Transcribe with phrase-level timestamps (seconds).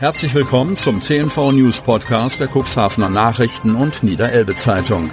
[0.00, 5.10] Herzlich willkommen zum CNV News Podcast der Cuxhavener Nachrichten und Niederelbe Zeitung.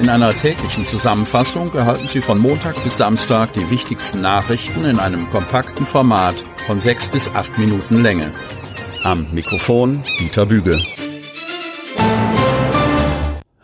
[0.00, 5.30] In einer täglichen Zusammenfassung erhalten Sie von Montag bis Samstag die wichtigsten Nachrichten in einem
[5.30, 6.34] kompakten Format
[6.66, 8.32] von sechs bis acht Minuten Länge.
[9.04, 10.82] Am Mikrofon Dieter Bügel.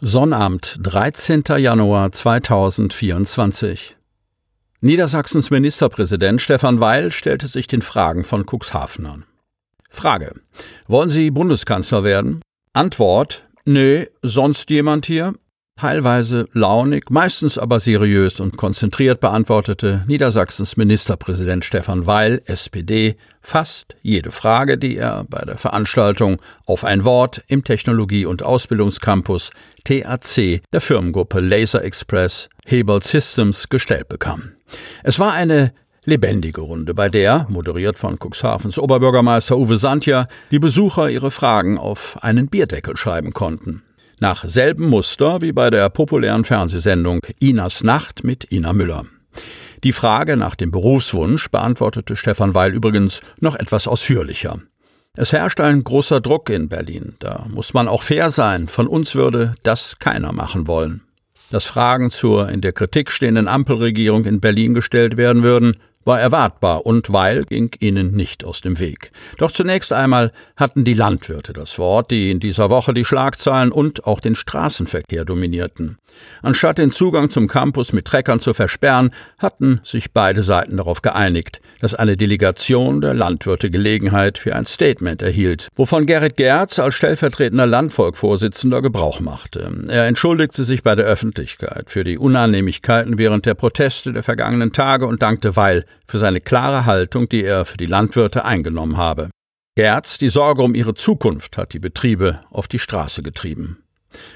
[0.01, 1.43] Sonnabend, 13.
[1.57, 3.96] Januar 2024.
[4.80, 9.25] Niedersachsens Ministerpräsident Stefan Weil stellte sich den Fragen von Cuxhavenern.
[9.91, 10.34] Frage.
[10.86, 12.42] Wollen Sie Bundeskanzler werden?
[12.73, 13.45] Antwort.
[13.65, 15.34] Nee, sonst jemand hier?
[15.79, 24.32] Teilweise launig, meistens aber seriös und konzentriert beantwortete Niedersachsens Ministerpräsident Stefan Weil, SPD, fast jede
[24.32, 29.51] Frage, die er bei der Veranstaltung auf ein Wort im Technologie- und Ausbildungscampus
[29.84, 34.55] TAC der Firmengruppe Laser Express Hebel Systems gestellt bekam.
[35.05, 35.73] Es war eine
[36.09, 42.19] lebendige Runde, bei der, moderiert von Cuxhavens Oberbürgermeister Uwe Santja, die Besucher ihre Fragen auf
[42.23, 43.82] einen Bierdeckel schreiben konnten.
[44.19, 49.05] Nach selben Muster wie bei der populären Fernsehsendung Inas Nacht mit Ina Müller.
[49.85, 54.59] Die Frage nach dem Berufswunsch beantwortete Stefan Weil übrigens noch etwas ausführlicher.
[55.15, 57.15] Es herrscht ein großer Druck in Berlin.
[57.21, 58.66] Da muss man auch fair sein.
[58.69, 61.02] Von uns würde das keiner machen wollen.
[61.51, 65.77] Dass Fragen zur in der Kritik stehenden Ampelregierung in Berlin gestellt werden würden,
[66.09, 69.12] war erwartbar und Weil ging ihnen nicht aus dem Weg.
[69.37, 74.06] Doch zunächst einmal hatten die Landwirte das Wort, die in dieser Woche die Schlagzeilen und
[74.06, 75.98] auch den Straßenverkehr dominierten.
[76.42, 81.60] Anstatt den Zugang zum Campus mit Treckern zu versperren, hatten sich beide Seiten darauf geeinigt,
[81.81, 87.66] dass eine Delegation der Landwirte Gelegenheit für ein Statement erhielt, wovon Gerrit Gerz als stellvertretender
[87.66, 89.70] Landvolkvorsitzender Gebrauch machte.
[89.88, 95.06] Er entschuldigte sich bei der Öffentlichkeit für die Unannehmlichkeiten während der Proteste der vergangenen Tage
[95.06, 99.31] und dankte Weil für seine klare Haltung, die er für die Landwirte eingenommen habe.
[99.77, 103.84] Gerz, die Sorge um ihre Zukunft hat die Betriebe auf die Straße getrieben.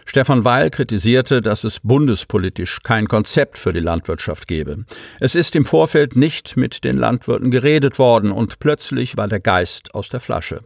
[0.05, 4.85] Stefan Weil kritisierte, dass es bundespolitisch kein Konzept für die Landwirtschaft gebe.
[5.19, 9.95] Es ist im Vorfeld nicht mit den Landwirten geredet worden und plötzlich war der Geist
[9.95, 10.61] aus der Flasche.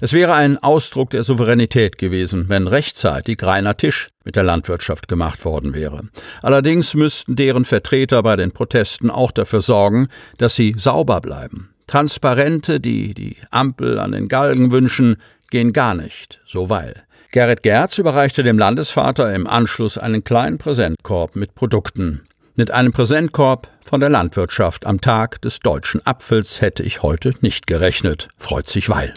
[0.00, 5.44] Es wäre ein Ausdruck der Souveränität gewesen, wenn rechtzeitig reiner Tisch mit der Landwirtschaft gemacht
[5.44, 6.02] worden wäre.
[6.42, 11.70] Allerdings müssten deren Vertreter bei den Protesten auch dafür sorgen, dass sie sauber bleiben.
[11.86, 15.16] Transparente, die die Ampel an den Galgen wünschen,
[15.50, 17.02] gehen gar nicht, so weil.
[17.32, 22.22] Gerrit Gerz überreichte dem Landesvater im Anschluss einen kleinen Präsentkorb mit Produkten.
[22.54, 27.66] Mit einem Präsentkorb von der Landwirtschaft am Tag des deutschen Apfels hätte ich heute nicht
[27.66, 29.12] gerechnet, freut sich Weil.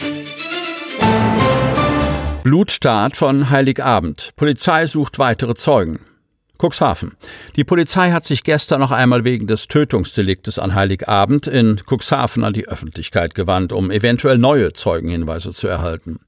[2.42, 4.30] Blutstart von Heiligabend.
[4.34, 6.00] Polizei sucht weitere Zeugen.
[6.56, 7.12] Cuxhaven.
[7.56, 12.54] Die Polizei hat sich gestern noch einmal wegen des Tötungsdeliktes an Heiligabend in Cuxhaven an
[12.54, 16.18] die Öffentlichkeit gewandt, um eventuell neue Zeugenhinweise zu erhalten.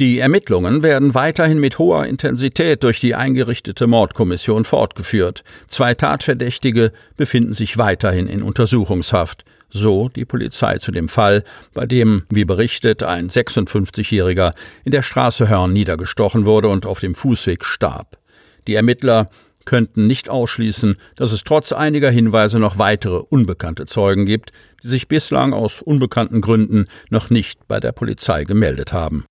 [0.00, 5.44] Die Ermittlungen werden weiterhin mit hoher Intensität durch die eingerichtete Mordkommission fortgeführt.
[5.68, 11.44] Zwei Tatverdächtige befinden sich weiterhin in Untersuchungshaft so die Polizei zu dem Fall,
[11.74, 14.52] bei dem, wie berichtet, ein 56-Jähriger
[14.84, 18.18] in der Straße Hörn niedergestochen wurde und auf dem Fußweg starb.
[18.66, 19.30] Die Ermittler
[19.64, 25.08] könnten nicht ausschließen, dass es trotz einiger Hinweise noch weitere unbekannte Zeugen gibt, die sich
[25.08, 29.24] bislang aus unbekannten Gründen noch nicht bei der Polizei gemeldet haben.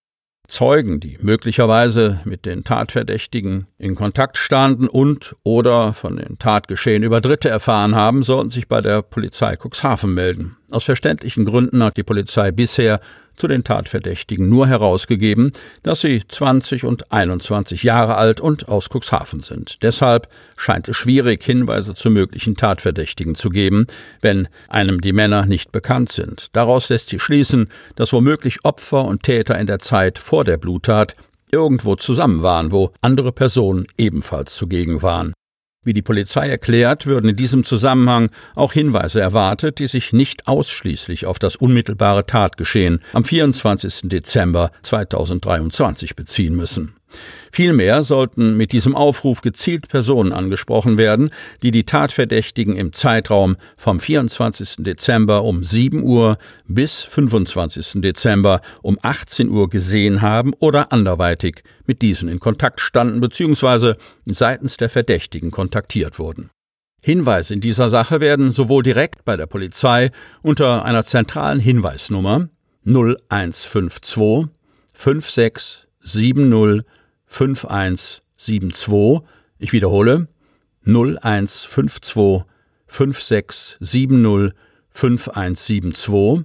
[0.49, 7.21] Zeugen, die möglicherweise mit den Tatverdächtigen in Kontakt standen und oder von den Tatgeschehen über
[7.21, 10.58] Dritte erfahren haben, sollten sich bei der Polizei Cuxhaven melden.
[10.71, 12.99] Aus verständlichen Gründen hat die Polizei bisher
[13.39, 19.41] zu den Tatverdächtigen nur herausgegeben, dass sie 20 und 21 Jahre alt und aus Cuxhaven
[19.41, 19.81] sind.
[19.81, 20.27] Deshalb
[20.57, 23.87] scheint es schwierig, Hinweise zu möglichen Tatverdächtigen zu geben,
[24.21, 26.47] wenn einem die Männer nicht bekannt sind.
[26.53, 31.15] Daraus lässt sich schließen, dass womöglich Opfer und Täter in der Zeit vor der Bluttat
[31.51, 35.33] irgendwo zusammen waren, wo andere Personen ebenfalls zugegen waren.
[35.81, 41.25] Wie die Polizei erklärt, würden in diesem Zusammenhang auch Hinweise erwartet, die sich nicht ausschließlich
[41.25, 44.09] auf das unmittelbare Tatgeschehen am 24.
[44.09, 46.98] Dezember 2023 beziehen müssen.
[47.51, 51.31] Vielmehr sollten mit diesem Aufruf gezielt Personen angesprochen werden,
[51.63, 54.77] die die Tatverdächtigen im Zeitraum vom 24.
[54.79, 58.01] Dezember um 7 Uhr bis 25.
[58.01, 63.95] Dezember um 18 Uhr gesehen haben oder anderweitig mit diesen in Kontakt standen bzw.
[64.25, 66.49] seitens der Verdächtigen kontaktiert wurden.
[67.01, 70.11] Hinweise in dieser Sache werden sowohl direkt bei der Polizei
[70.41, 72.49] unter einer zentralen Hinweisnummer
[72.85, 74.49] 0152
[74.93, 75.89] 5670
[77.29, 79.21] 5172.
[79.57, 80.27] Ich wiederhole
[80.85, 82.43] 0152
[82.87, 84.53] 5670
[84.91, 86.43] 5172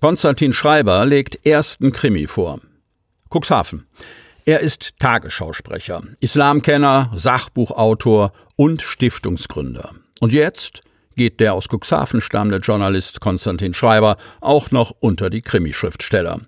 [0.00, 2.60] Konstantin Schreiber legt ersten Krimi vor.
[3.28, 3.84] Cuxhaven.
[4.46, 9.90] Er ist Tagesschausprecher, Islamkenner, Sachbuchautor und Stiftungsgründer.
[10.20, 10.82] Und jetzt
[11.16, 16.40] geht der aus Cuxhaven stammende Journalist Konstantin Schreiber auch noch unter die Krimischriftsteller.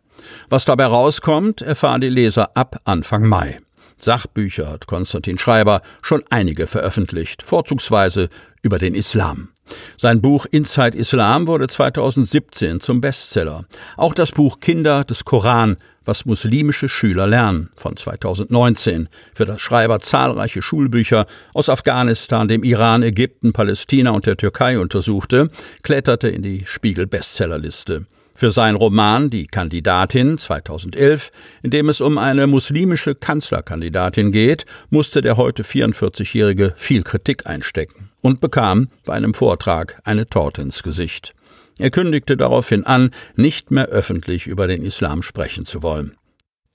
[0.49, 3.61] Was dabei rauskommt, erfahren die Leser ab Anfang Mai.
[3.99, 8.29] Sachbücher hat Konstantin Schreiber schon einige veröffentlicht, vorzugsweise
[8.63, 9.49] über den Islam.
[9.97, 13.65] Sein Buch Inside Islam wurde 2017 zum Bestseller.
[13.97, 15.77] Auch das Buch Kinder des Koran
[16.07, 23.03] was muslimische Schüler lernen von 2019, für das Schreiber zahlreiche Schulbücher aus Afghanistan, dem Iran,
[23.03, 25.51] Ägypten, Palästina und der Türkei untersuchte,
[25.83, 28.07] kletterte in die Spiegel-Bestsellerliste.
[28.37, 31.31] Für seinen Roman Die Kandidatin 2011,
[31.63, 38.11] in dem es um eine muslimische Kanzlerkandidatin geht, musste der heute 44-Jährige viel Kritik einstecken
[38.21, 41.36] und bekam bei einem Vortrag eine Torte ins Gesicht.
[41.79, 46.17] Er kündigte daraufhin an, nicht mehr öffentlich über den Islam sprechen zu wollen.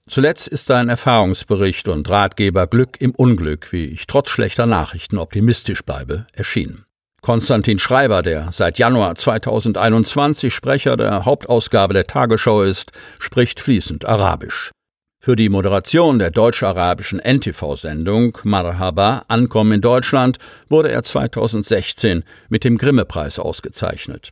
[0.07, 5.83] Zuletzt ist sein Erfahrungsbericht und Ratgeber Glück im Unglück, wie ich trotz schlechter Nachrichten optimistisch
[5.83, 6.86] bleibe, erschienen.
[7.21, 14.71] Konstantin Schreiber, der seit Januar 2021 Sprecher der Hauptausgabe der Tagesschau ist, spricht fließend Arabisch.
[15.24, 22.80] Für die Moderation der deutsch-arabischen NTV-Sendung Marhaba Ankommen in Deutschland wurde er 2016 mit dem
[22.80, 24.31] Grimme-Preis ausgezeichnet.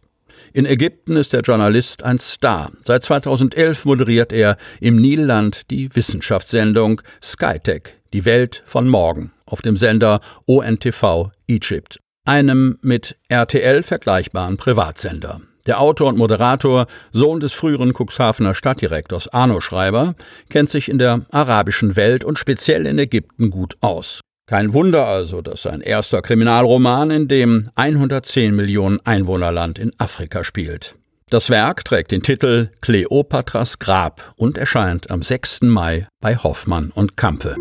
[0.54, 2.72] In Ägypten ist der Journalist ein Star.
[2.84, 9.76] Seit 2011 moderiert er im Nilland die Wissenschaftssendung Skytech, die Welt von morgen, auf dem
[9.76, 15.42] Sender ONTV Egypt, einem mit RTL vergleichbaren Privatsender.
[15.68, 20.16] Der Autor und Moderator, Sohn des früheren Cuxhavener Stadtdirektors Arno Schreiber,
[20.50, 24.22] kennt sich in der arabischen Welt und speziell in Ägypten gut aus.
[24.50, 30.96] Kein Wunder also, dass sein erster Kriminalroman in dem 110 Millionen Einwohnerland in Afrika spielt.
[31.30, 35.62] Das Werk trägt den Titel Kleopatras Grab und erscheint am 6.
[35.62, 37.58] Mai bei Hoffmann und Kampe.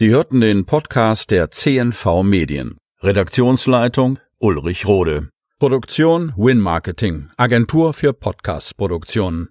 [0.00, 2.76] Sie hörten den Podcast der CNV Medien.
[3.00, 5.28] Redaktionsleitung Ulrich Rode.
[5.60, 9.42] Produktion Win Marketing, Agentur für Podcast-Produktionen.